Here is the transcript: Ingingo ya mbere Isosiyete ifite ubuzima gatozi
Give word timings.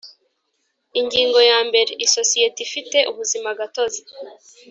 Ingingo 0.99 1.39
ya 1.51 1.59
mbere 1.67 1.91
Isosiyete 2.05 2.59
ifite 2.67 2.97
ubuzima 3.11 3.49
gatozi 3.59 4.01